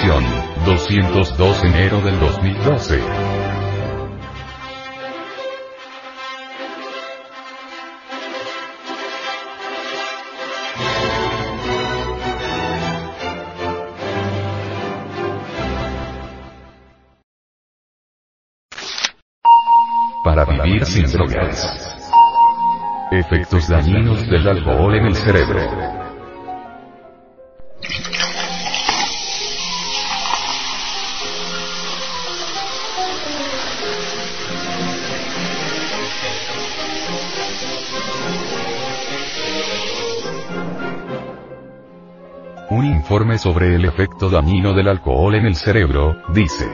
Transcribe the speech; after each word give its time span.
edición, 0.00 0.24
202 0.64 1.64
enero 1.64 2.00
del 2.00 2.18
2012. 2.18 3.00
Para 20.24 20.44
vivir 20.44 20.84
sin 20.86 21.10
drogas. 21.10 21.96
Efectos 23.10 23.68
dañinos 23.68 24.26
del 24.28 24.48
alcohol 24.48 24.94
en 24.94 25.06
el 25.06 25.14
cerebro. 25.16 25.99
Un 42.70 42.86
informe 42.86 43.36
sobre 43.36 43.74
el 43.74 43.84
efecto 43.84 44.30
dañino 44.30 44.72
del 44.72 44.86
alcohol 44.86 45.34
en 45.34 45.44
el 45.44 45.56
cerebro, 45.56 46.22
dice. 46.32 46.70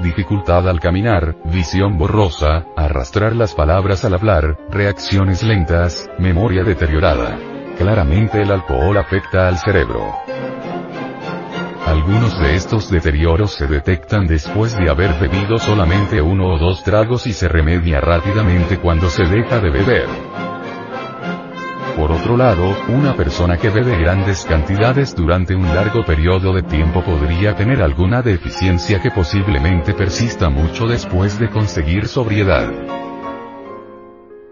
Dificultad 0.00 0.68
al 0.68 0.80
caminar, 0.80 1.36
visión 1.46 1.96
borrosa, 1.96 2.66
arrastrar 2.76 3.34
las 3.34 3.54
palabras 3.54 4.04
al 4.04 4.12
hablar, 4.12 4.58
reacciones 4.68 5.42
lentas, 5.42 6.10
memoria 6.18 6.62
deteriorada. 6.62 7.38
Claramente 7.78 8.42
el 8.42 8.52
alcohol 8.52 8.98
afecta 8.98 9.48
al 9.48 9.56
cerebro. 9.56 10.14
Algunos 11.86 12.38
de 12.38 12.54
estos 12.54 12.90
deterioros 12.90 13.52
se 13.52 13.66
detectan 13.66 14.26
después 14.26 14.76
de 14.76 14.90
haber 14.90 15.14
bebido 15.20 15.56
solamente 15.56 16.20
uno 16.20 16.48
o 16.48 16.58
dos 16.58 16.84
tragos 16.84 17.26
y 17.26 17.32
se 17.32 17.48
remedia 17.48 17.98
rápidamente 18.02 18.78
cuando 18.78 19.08
se 19.08 19.24
deja 19.24 19.58
de 19.58 19.70
beber. 19.70 20.51
Por 22.22 22.30
otro 22.30 22.44
lado, 22.44 22.76
una 22.86 23.16
persona 23.16 23.56
que 23.56 23.68
bebe 23.68 23.98
grandes 23.98 24.44
cantidades 24.44 25.12
durante 25.12 25.56
un 25.56 25.66
largo 25.74 26.04
periodo 26.04 26.54
de 26.54 26.62
tiempo 26.62 27.02
podría 27.02 27.56
tener 27.56 27.82
alguna 27.82 28.22
deficiencia 28.22 29.02
que 29.02 29.10
posiblemente 29.10 29.92
persista 29.92 30.48
mucho 30.48 30.86
después 30.86 31.36
de 31.40 31.50
conseguir 31.50 32.06
sobriedad. 32.06 32.70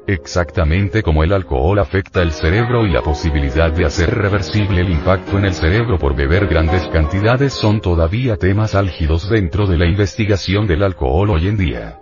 Exactamente 0.08 1.04
como 1.04 1.22
el 1.22 1.32
alcohol 1.32 1.78
afecta 1.78 2.22
el 2.22 2.32
cerebro 2.32 2.84
y 2.86 2.90
la 2.90 3.02
posibilidad 3.02 3.70
de 3.70 3.84
hacer 3.84 4.16
reversible 4.16 4.80
el 4.80 4.90
impacto 4.90 5.38
en 5.38 5.44
el 5.44 5.54
cerebro 5.54 5.96
por 5.96 6.16
beber 6.16 6.48
grandes 6.48 6.88
cantidades 6.88 7.52
son 7.52 7.80
todavía 7.80 8.36
temas 8.36 8.74
álgidos 8.74 9.30
dentro 9.30 9.68
de 9.68 9.78
la 9.78 9.86
investigación 9.86 10.66
del 10.66 10.82
alcohol 10.82 11.30
hoy 11.30 11.46
en 11.46 11.56
día. 11.56 11.99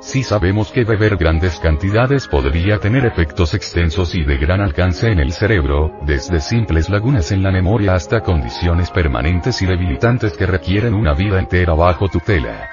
Si 0.00 0.22
sabemos 0.22 0.72
que 0.72 0.84
beber 0.84 1.18
grandes 1.18 1.58
cantidades 1.58 2.26
podría 2.26 2.78
tener 2.78 3.04
efectos 3.04 3.52
extensos 3.52 4.14
y 4.14 4.24
de 4.24 4.38
gran 4.38 4.62
alcance 4.62 5.08
en 5.12 5.18
el 5.18 5.30
cerebro, 5.32 5.92
desde 6.06 6.40
simples 6.40 6.88
lagunas 6.88 7.32
en 7.32 7.42
la 7.42 7.50
memoria 7.50 7.94
hasta 7.94 8.22
condiciones 8.22 8.90
permanentes 8.90 9.60
y 9.60 9.66
debilitantes 9.66 10.32
que 10.38 10.46
requieren 10.46 10.94
una 10.94 11.12
vida 11.12 11.38
entera 11.38 11.74
bajo 11.74 12.08
tutela. 12.08 12.70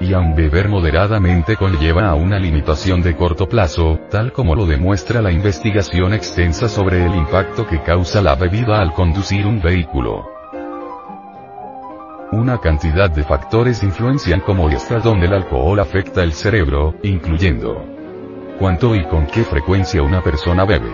Y 0.00 0.12
aun 0.14 0.34
beber 0.34 0.68
moderadamente 0.68 1.54
conlleva 1.54 2.08
a 2.08 2.16
una 2.16 2.40
limitación 2.40 3.00
de 3.00 3.14
corto 3.14 3.48
plazo, 3.48 4.00
tal 4.10 4.32
como 4.32 4.56
lo 4.56 4.66
demuestra 4.66 5.22
la 5.22 5.30
investigación 5.30 6.12
extensa 6.12 6.68
sobre 6.68 7.06
el 7.06 7.14
impacto 7.14 7.68
que 7.68 7.80
causa 7.82 8.20
la 8.20 8.34
bebida 8.34 8.80
al 8.80 8.92
conducir 8.94 9.46
un 9.46 9.62
vehículo. 9.62 10.41
Una 12.32 12.56
cantidad 12.56 13.10
de 13.10 13.24
factores 13.24 13.82
influencian 13.82 14.40
cómo 14.40 14.70
y 14.70 14.74
hasta 14.74 15.00
dónde 15.00 15.26
el 15.26 15.34
alcohol 15.34 15.78
afecta 15.78 16.22
el 16.22 16.32
cerebro, 16.32 16.94
incluyendo 17.02 17.84
cuánto 18.58 18.96
y 18.96 19.04
con 19.04 19.26
qué 19.26 19.44
frecuencia 19.44 20.02
una 20.02 20.22
persona 20.22 20.64
bebe. 20.64 20.90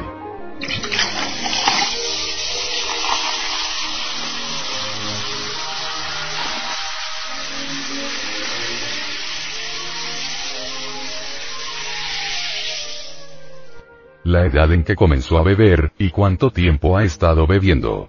La 14.25 14.44
edad 14.44 14.72
en 14.72 14.82
que 14.82 14.97
comenzó 14.97 15.38
a 15.38 15.44
beber, 15.44 15.93
y 15.99 16.10
cuánto 16.10 16.50
tiempo 16.50 16.99
ha 16.99 17.05
estado 17.05 17.47
bebiendo 17.47 18.09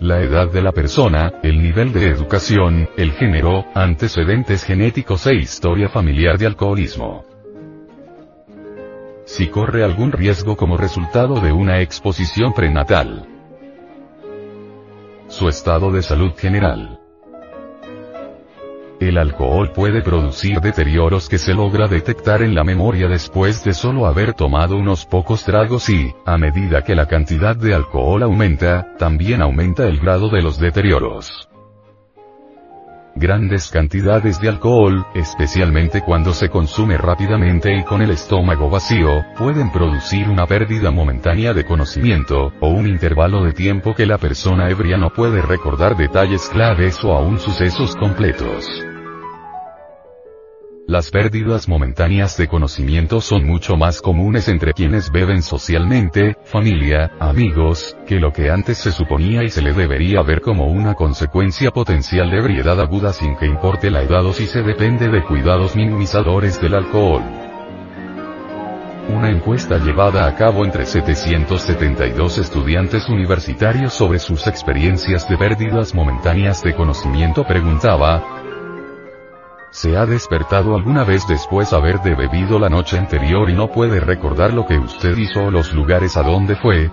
la 0.00 0.20
edad 0.20 0.50
de 0.50 0.62
la 0.62 0.72
persona, 0.72 1.32
el 1.42 1.60
nivel 1.60 1.92
de 1.92 2.08
educación, 2.08 2.88
el 2.96 3.12
género, 3.12 3.64
antecedentes 3.74 4.64
genéticos 4.64 5.26
e 5.26 5.34
historia 5.34 5.88
familiar 5.88 6.38
de 6.38 6.46
alcoholismo. 6.46 7.24
Si 9.24 9.48
corre 9.48 9.84
algún 9.84 10.12
riesgo 10.12 10.56
como 10.56 10.76
resultado 10.76 11.40
de 11.40 11.52
una 11.52 11.80
exposición 11.80 12.52
prenatal. 12.54 13.26
Su 15.26 15.48
estado 15.48 15.90
de 15.90 16.02
salud 16.02 16.32
general. 16.36 16.97
El 19.00 19.16
alcohol 19.16 19.70
puede 19.72 20.02
producir 20.02 20.60
deterioros 20.60 21.28
que 21.28 21.38
se 21.38 21.54
logra 21.54 21.86
detectar 21.86 22.42
en 22.42 22.52
la 22.52 22.64
memoria 22.64 23.06
después 23.06 23.62
de 23.62 23.72
solo 23.72 24.06
haber 24.06 24.34
tomado 24.34 24.76
unos 24.76 25.06
pocos 25.06 25.44
tragos 25.44 25.88
y, 25.88 26.12
a 26.26 26.36
medida 26.36 26.82
que 26.82 26.96
la 26.96 27.06
cantidad 27.06 27.54
de 27.54 27.74
alcohol 27.74 28.24
aumenta, 28.24 28.96
también 28.98 29.40
aumenta 29.40 29.86
el 29.86 30.00
grado 30.00 30.28
de 30.30 30.42
los 30.42 30.58
deterioros. 30.58 31.48
Grandes 33.14 33.70
cantidades 33.70 34.40
de 34.40 34.48
alcohol, 34.48 35.06
especialmente 35.14 36.02
cuando 36.02 36.32
se 36.32 36.48
consume 36.48 36.96
rápidamente 36.98 37.76
y 37.76 37.84
con 37.84 38.02
el 38.02 38.10
estómago 38.10 38.68
vacío, 38.68 39.24
pueden 39.36 39.70
producir 39.70 40.28
una 40.28 40.46
pérdida 40.46 40.90
momentánea 40.90 41.54
de 41.54 41.64
conocimiento, 41.64 42.52
o 42.60 42.68
un 42.68 42.88
intervalo 42.88 43.44
de 43.44 43.52
tiempo 43.52 43.94
que 43.94 44.06
la 44.06 44.18
persona 44.18 44.68
ebria 44.70 44.96
no 44.96 45.10
puede 45.10 45.40
recordar 45.40 45.96
detalles 45.96 46.48
claves 46.48 47.04
o 47.04 47.12
aún 47.12 47.38
sucesos 47.38 47.94
completos. 47.94 48.87
Las 50.88 51.10
pérdidas 51.10 51.68
momentáneas 51.68 52.38
de 52.38 52.48
conocimiento 52.48 53.20
son 53.20 53.44
mucho 53.44 53.76
más 53.76 54.00
comunes 54.00 54.48
entre 54.48 54.72
quienes 54.72 55.12
beben 55.12 55.42
socialmente, 55.42 56.38
familia, 56.44 57.12
amigos, 57.20 57.94
que 58.06 58.18
lo 58.18 58.32
que 58.32 58.50
antes 58.50 58.78
se 58.78 58.90
suponía 58.90 59.44
y 59.44 59.50
se 59.50 59.60
le 59.60 59.74
debería 59.74 60.22
ver 60.22 60.40
como 60.40 60.64
una 60.68 60.94
consecuencia 60.94 61.72
potencial 61.72 62.30
de 62.30 62.38
ebriedad 62.38 62.80
aguda 62.80 63.12
sin 63.12 63.36
que 63.36 63.44
importe 63.44 63.90
la 63.90 64.02
edad 64.02 64.24
o 64.24 64.32
si 64.32 64.46
se 64.46 64.62
depende 64.62 65.10
de 65.10 65.22
cuidados 65.24 65.76
minimizadores 65.76 66.58
del 66.58 66.76
alcohol. 66.76 67.22
Una 69.10 69.28
encuesta 69.28 69.76
llevada 69.76 70.26
a 70.26 70.34
cabo 70.36 70.64
entre 70.64 70.86
772 70.86 72.38
estudiantes 72.38 73.10
universitarios 73.10 73.92
sobre 73.92 74.18
sus 74.18 74.46
experiencias 74.46 75.28
de 75.28 75.36
pérdidas 75.36 75.94
momentáneas 75.94 76.62
de 76.62 76.74
conocimiento 76.74 77.44
preguntaba, 77.44 78.47
¿Se 79.70 79.96
ha 79.96 80.06
despertado 80.06 80.74
alguna 80.74 81.04
vez 81.04 81.26
después 81.28 81.72
haber 81.72 81.98
bebido 81.98 82.58
la 82.58 82.70
noche 82.70 82.98
anterior 82.98 83.50
y 83.50 83.54
no 83.54 83.68
puede 83.68 84.00
recordar 84.00 84.54
lo 84.54 84.66
que 84.66 84.78
usted 84.78 85.16
hizo 85.16 85.44
o 85.44 85.50
los 85.50 85.74
lugares 85.74 86.16
a 86.16 86.22
donde 86.22 86.56
fue? 86.56 86.90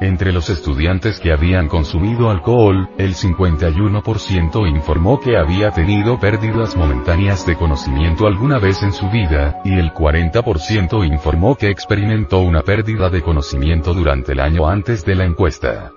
Entre 0.00 0.32
los 0.32 0.48
estudiantes 0.48 1.18
que 1.18 1.32
habían 1.32 1.68
consumido 1.68 2.30
alcohol, 2.30 2.88
el 2.98 3.14
51% 3.14 4.68
informó 4.68 5.20
que 5.20 5.36
había 5.36 5.72
tenido 5.72 6.20
pérdidas 6.20 6.76
momentáneas 6.76 7.44
de 7.44 7.56
conocimiento 7.56 8.26
alguna 8.26 8.58
vez 8.58 8.80
en 8.82 8.92
su 8.92 9.10
vida, 9.10 9.60
y 9.64 9.76
el 9.76 9.92
40% 9.92 11.04
informó 11.04 11.56
que 11.56 11.68
experimentó 11.68 12.38
una 12.38 12.62
pérdida 12.62 13.10
de 13.10 13.22
conocimiento 13.22 13.92
durante 13.92 14.32
el 14.32 14.40
año 14.40 14.68
antes 14.68 15.04
de 15.04 15.16
la 15.16 15.24
encuesta. 15.24 15.92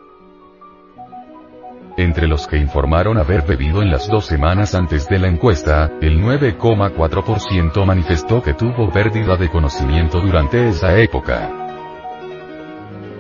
Entre 2.02 2.28
los 2.28 2.48
que 2.48 2.58
informaron 2.58 3.20
haber 3.20 3.44
bebido 3.44 3.84
en 3.84 3.92
las 3.92 4.08
dos 4.08 4.26
semanas 4.26 4.74
antes 4.74 5.08
de 5.08 5.20
la 5.20 5.28
encuesta, 5.28 5.92
el 6.02 6.20
9,4% 6.20 7.86
manifestó 7.86 8.42
que 8.42 8.56
tuvo 8.56 8.90
pérdida 8.90 9.38
de 9.38 9.52
conocimiento 9.52 10.20
durante 10.20 10.68
esa 10.70 10.98
época. 10.98 11.52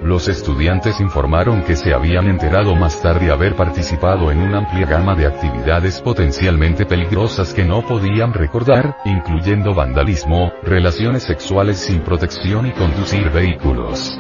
Los 0.03 0.27
estudiantes 0.27 0.99
informaron 0.99 1.61
que 1.61 1.75
se 1.75 1.93
habían 1.93 2.27
enterado 2.27 2.75
más 2.75 2.99
tarde 3.03 3.29
haber 3.29 3.55
participado 3.55 4.31
en 4.31 4.39
una 4.39 4.57
amplia 4.57 4.87
gama 4.87 5.13
de 5.13 5.27
actividades 5.27 6.01
potencialmente 6.01 6.87
peligrosas 6.87 7.53
que 7.53 7.63
no 7.63 7.83
podían 7.83 8.33
recordar, 8.33 8.97
incluyendo 9.05 9.75
vandalismo, 9.75 10.53
relaciones 10.63 11.21
sexuales 11.21 11.77
sin 11.77 11.99
protección 11.99 12.65
y 12.65 12.71
conducir 12.71 13.29
vehículos. 13.29 14.19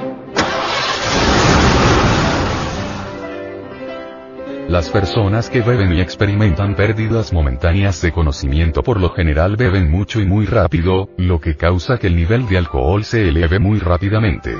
Las 4.71 4.89
personas 4.89 5.49
que 5.49 5.59
beben 5.59 5.91
y 5.91 5.99
experimentan 5.99 6.75
pérdidas 6.75 7.33
momentáneas 7.33 8.01
de 8.01 8.13
conocimiento 8.13 8.83
por 8.83 9.01
lo 9.01 9.09
general 9.09 9.57
beben 9.57 9.91
mucho 9.91 10.21
y 10.21 10.25
muy 10.25 10.45
rápido, 10.45 11.09
lo 11.17 11.41
que 11.41 11.57
causa 11.57 11.97
que 11.97 12.07
el 12.07 12.15
nivel 12.15 12.47
de 12.47 12.57
alcohol 12.57 13.03
se 13.03 13.27
eleve 13.27 13.59
muy 13.59 13.79
rápidamente. 13.79 14.55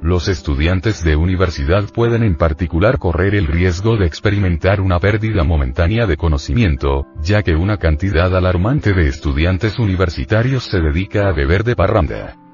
Los 0.00 0.28
estudiantes 0.28 1.04
de 1.04 1.14
universidad 1.14 1.84
pueden 1.92 2.22
en 2.22 2.36
particular 2.36 2.98
correr 2.98 3.34
el 3.34 3.46
riesgo 3.46 3.98
de 3.98 4.06
experimentar 4.06 4.80
una 4.80 4.98
pérdida 4.98 5.44
momentánea 5.44 6.06
de 6.06 6.16
conocimiento, 6.16 7.04
ya 7.20 7.42
que 7.42 7.54
una 7.54 7.76
cantidad 7.76 8.34
alarmante 8.34 8.94
de 8.94 9.08
estudiantes 9.08 9.78
universitarios 9.78 10.64
se 10.64 10.80
dedica 10.80 11.28
a 11.28 11.32
beber 11.32 11.64
de 11.64 11.76
parranda. 11.76 12.49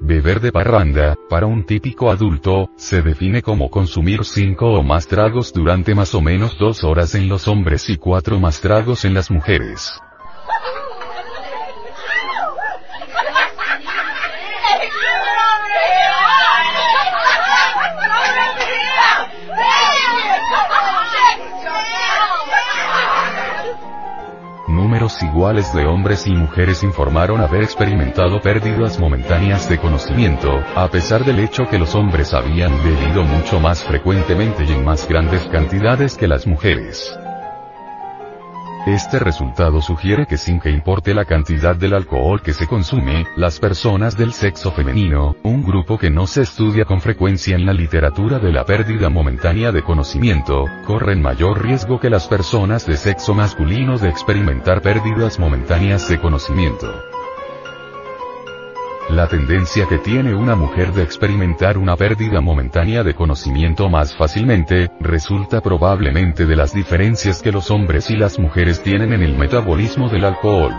Beber 0.00 0.40
de 0.40 0.52
parranda, 0.52 1.16
para 1.28 1.46
un 1.46 1.64
típico 1.64 2.10
adulto, 2.10 2.70
se 2.76 3.02
define 3.02 3.42
como 3.42 3.70
consumir 3.70 4.24
cinco 4.24 4.72
o 4.72 4.82
más 4.82 5.06
tragos 5.06 5.52
durante 5.52 5.94
más 5.94 6.14
o 6.14 6.20
menos 6.20 6.58
dos 6.58 6.84
horas 6.84 7.14
en 7.14 7.28
los 7.28 7.48
hombres 7.48 7.88
y 7.88 7.96
cuatro 7.96 8.38
más 8.38 8.60
tragos 8.60 9.04
en 9.04 9.14
las 9.14 9.30
mujeres. 9.30 10.00
Iguales 25.22 25.72
de 25.72 25.86
hombres 25.86 26.26
y 26.26 26.32
mujeres 26.32 26.82
informaron 26.82 27.40
haber 27.40 27.62
experimentado 27.62 28.40
pérdidas 28.40 28.98
momentáneas 28.98 29.68
de 29.68 29.78
conocimiento, 29.78 30.62
a 30.74 30.88
pesar 30.88 31.24
del 31.24 31.38
hecho 31.38 31.66
que 31.70 31.78
los 31.78 31.94
hombres 31.94 32.34
habían 32.34 32.76
bebido 32.84 33.24
mucho 33.24 33.58
más 33.58 33.82
frecuentemente 33.82 34.64
y 34.64 34.72
en 34.72 34.84
más 34.84 35.08
grandes 35.08 35.42
cantidades 35.48 36.16
que 36.16 36.28
las 36.28 36.46
mujeres. 36.46 37.16
Este 38.86 39.18
resultado 39.18 39.82
sugiere 39.82 40.26
que 40.26 40.38
sin 40.38 40.60
que 40.60 40.70
importe 40.70 41.12
la 41.12 41.24
cantidad 41.24 41.74
del 41.74 41.92
alcohol 41.92 42.40
que 42.40 42.54
se 42.54 42.68
consume, 42.68 43.26
las 43.34 43.58
personas 43.58 44.16
del 44.16 44.32
sexo 44.32 44.70
femenino, 44.70 45.34
un 45.42 45.64
grupo 45.64 45.98
que 45.98 46.08
no 46.08 46.28
se 46.28 46.42
estudia 46.42 46.84
con 46.84 47.00
frecuencia 47.00 47.56
en 47.56 47.66
la 47.66 47.72
literatura 47.72 48.38
de 48.38 48.52
la 48.52 48.64
pérdida 48.64 49.08
momentánea 49.10 49.72
de 49.72 49.82
conocimiento, 49.82 50.66
corren 50.86 51.20
mayor 51.20 51.64
riesgo 51.64 51.98
que 51.98 52.10
las 52.10 52.28
personas 52.28 52.86
de 52.86 52.96
sexo 52.96 53.34
masculino 53.34 53.98
de 53.98 54.08
experimentar 54.08 54.82
pérdidas 54.82 55.40
momentáneas 55.40 56.08
de 56.08 56.20
conocimiento. 56.20 57.15
La 59.10 59.28
tendencia 59.28 59.86
que 59.86 59.98
tiene 59.98 60.34
una 60.34 60.56
mujer 60.56 60.92
de 60.92 61.04
experimentar 61.04 61.78
una 61.78 61.96
pérdida 61.96 62.40
momentánea 62.40 63.04
de 63.04 63.14
conocimiento 63.14 63.88
más 63.88 64.16
fácilmente, 64.16 64.90
resulta 64.98 65.60
probablemente 65.60 66.44
de 66.44 66.56
las 66.56 66.74
diferencias 66.74 67.40
que 67.40 67.52
los 67.52 67.70
hombres 67.70 68.10
y 68.10 68.16
las 68.16 68.36
mujeres 68.40 68.82
tienen 68.82 69.12
en 69.12 69.22
el 69.22 69.38
metabolismo 69.38 70.08
del 70.08 70.24
alcohol. 70.24 70.72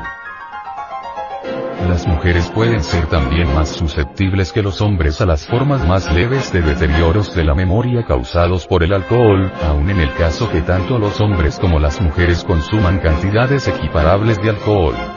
Las 1.87 2.05
mujeres 2.05 2.51
pueden 2.51 2.83
ser 2.83 3.05
también 3.07 3.53
más 3.53 3.69
susceptibles 3.69 4.51
que 4.51 4.61
los 4.61 4.81
hombres 4.81 5.21
a 5.21 5.25
las 5.25 5.47
formas 5.47 5.87
más 5.87 6.13
leves 6.13 6.51
de 6.51 6.61
deterioros 6.61 7.33
de 7.33 7.45
la 7.45 7.55
memoria 7.55 8.03
causados 8.03 8.67
por 8.67 8.83
el 8.83 8.91
alcohol, 8.91 9.49
aun 9.65 9.89
en 9.89 10.01
el 10.01 10.13
caso 10.15 10.51
que 10.51 10.61
tanto 10.61 10.99
los 10.99 11.21
hombres 11.21 11.57
como 11.59 11.79
las 11.79 12.01
mujeres 12.01 12.43
consuman 12.43 12.99
cantidades 12.99 13.69
equiparables 13.69 14.37
de 14.41 14.49
alcohol. 14.49 15.16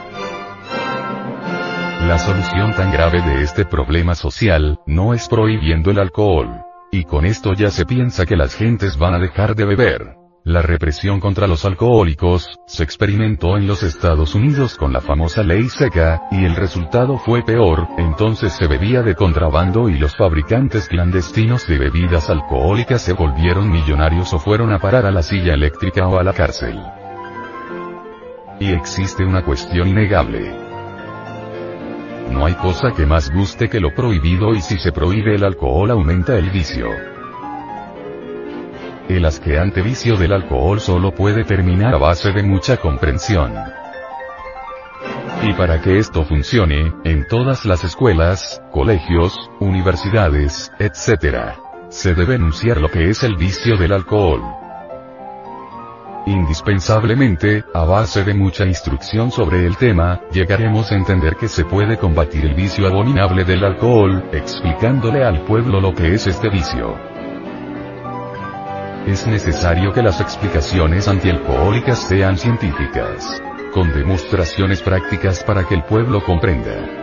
La 2.07 2.17
solución 2.17 2.73
tan 2.73 2.91
grave 2.91 3.21
de 3.21 3.43
este 3.43 3.63
problema 3.63 4.15
social, 4.15 4.79
no 4.87 5.13
es 5.13 5.29
prohibiendo 5.29 5.91
el 5.91 5.99
alcohol. 5.99 6.49
Y 6.91 7.03
con 7.03 7.25
esto 7.25 7.53
ya 7.53 7.69
se 7.69 7.85
piensa 7.85 8.25
que 8.25 8.35
las 8.35 8.55
gentes 8.55 8.97
van 8.97 9.13
a 9.13 9.19
dejar 9.19 9.55
de 9.55 9.65
beber. 9.65 10.15
La 10.43 10.63
represión 10.63 11.19
contra 11.19 11.45
los 11.45 11.63
alcohólicos, 11.63 12.59
se 12.65 12.83
experimentó 12.83 13.55
en 13.55 13.67
los 13.67 13.83
Estados 13.83 14.33
Unidos 14.33 14.75
con 14.75 14.91
la 14.91 14.99
famosa 14.99 15.43
ley 15.43 15.69
seca, 15.69 16.23
y 16.31 16.43
el 16.43 16.55
resultado 16.55 17.19
fue 17.19 17.43
peor, 17.43 17.87
entonces 17.99 18.51
se 18.53 18.65
bebía 18.65 19.03
de 19.03 19.13
contrabando 19.13 19.87
y 19.87 19.99
los 19.99 20.17
fabricantes 20.17 20.87
clandestinos 20.87 21.67
de 21.67 21.77
bebidas 21.77 22.31
alcohólicas 22.31 23.03
se 23.03 23.13
volvieron 23.13 23.69
millonarios 23.69 24.33
o 24.33 24.39
fueron 24.39 24.73
a 24.73 24.79
parar 24.79 25.05
a 25.05 25.11
la 25.11 25.21
silla 25.21 25.53
eléctrica 25.53 26.07
o 26.07 26.17
a 26.17 26.23
la 26.23 26.33
cárcel. 26.33 26.81
Y 28.59 28.71
existe 28.71 29.23
una 29.23 29.45
cuestión 29.45 29.87
innegable. 29.87 30.70
No 32.31 32.45
hay 32.45 32.53
cosa 32.55 32.91
que 32.95 33.05
más 33.05 33.29
guste 33.29 33.69
que 33.69 33.79
lo 33.79 33.93
prohibido 33.93 34.55
y 34.55 34.61
si 34.61 34.79
se 34.79 34.91
prohíbe 34.91 35.35
el 35.35 35.43
alcohol 35.43 35.91
aumenta 35.91 36.37
el 36.37 36.49
vicio. 36.49 36.87
El 39.09 39.25
asqueante 39.25 39.81
vicio 39.81 40.15
del 40.15 40.31
alcohol 40.31 40.79
solo 40.79 41.13
puede 41.13 41.43
terminar 41.43 41.93
a 41.93 41.97
base 41.97 42.31
de 42.31 42.41
mucha 42.41 42.77
comprensión. 42.77 43.53
Y 45.43 45.53
para 45.53 45.81
que 45.81 45.97
esto 45.97 46.23
funcione, 46.23 46.93
en 47.03 47.27
todas 47.27 47.65
las 47.65 47.83
escuelas, 47.83 48.63
colegios, 48.71 49.37
universidades, 49.59 50.71
etc., 50.79 51.57
se 51.89 52.15
debe 52.15 52.35
enunciar 52.35 52.79
lo 52.79 52.89
que 52.89 53.09
es 53.09 53.23
el 53.23 53.35
vicio 53.35 53.75
del 53.75 53.91
alcohol. 53.91 54.41
Indispensablemente, 56.27 57.63
a 57.73 57.83
base 57.83 58.23
de 58.23 58.35
mucha 58.35 58.65
instrucción 58.65 59.31
sobre 59.31 59.65
el 59.65 59.75
tema, 59.77 60.21
llegaremos 60.31 60.91
a 60.91 60.95
entender 60.95 61.35
que 61.35 61.47
se 61.47 61.65
puede 61.65 61.97
combatir 61.97 62.45
el 62.45 62.53
vicio 62.53 62.87
abominable 62.87 63.43
del 63.43 63.63
alcohol, 63.63 64.29
explicándole 64.31 65.25
al 65.25 65.41
pueblo 65.45 65.81
lo 65.81 65.95
que 65.95 66.13
es 66.13 66.27
este 66.27 66.49
vicio. 66.49 66.95
Es 69.07 69.25
necesario 69.25 69.91
que 69.93 70.03
las 70.03 70.21
explicaciones 70.21 71.07
antialcohólicas 71.07 71.97
sean 71.97 72.37
científicas, 72.37 73.41
con 73.73 73.91
demostraciones 73.91 74.83
prácticas 74.83 75.43
para 75.43 75.63
que 75.63 75.73
el 75.73 75.83
pueblo 75.83 76.23
comprenda. 76.23 77.01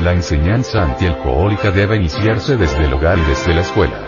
La 0.00 0.12
enseñanza 0.12 0.84
antialcohólica 0.84 1.72
debe 1.72 1.96
iniciarse 1.96 2.56
desde 2.56 2.84
el 2.84 2.92
hogar 2.92 3.18
y 3.18 3.22
desde 3.22 3.52
la 3.52 3.62
escuela. 3.62 4.05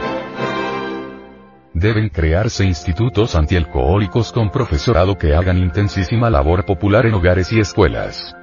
Deben 1.79 2.09
crearse 2.09 2.65
institutos 2.65 3.37
antialcohólicos 3.37 4.33
con 4.33 4.51
profesorado 4.51 5.17
que 5.17 5.37
hagan 5.37 5.59
intensísima 5.59 6.29
labor 6.29 6.65
popular 6.67 7.07
en 7.07 7.15
hogares 7.15 7.53
y 7.53 7.61
escuelas. 7.61 8.35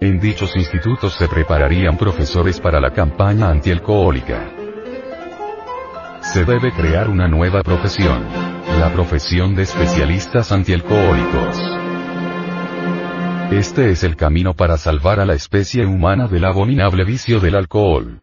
En 0.00 0.20
dichos 0.20 0.54
institutos 0.54 1.14
se 1.14 1.26
prepararían 1.26 1.98
profesores 1.98 2.60
para 2.60 2.80
la 2.80 2.92
campaña 2.92 3.48
antialcohólica. 3.48 4.52
Se 6.20 6.44
debe 6.44 6.70
crear 6.70 7.10
una 7.10 7.26
nueva 7.26 7.64
profesión. 7.64 8.22
La 8.78 8.92
profesión 8.92 9.56
de 9.56 9.64
especialistas 9.64 10.52
antialcohólicos. 10.52 11.58
Este 13.50 13.90
es 13.90 14.04
el 14.04 14.14
camino 14.14 14.54
para 14.54 14.78
salvar 14.78 15.18
a 15.18 15.26
la 15.26 15.34
especie 15.34 15.86
humana 15.86 16.28
del 16.28 16.44
abominable 16.44 17.04
vicio 17.04 17.40
del 17.40 17.56
alcohol. 17.56 18.22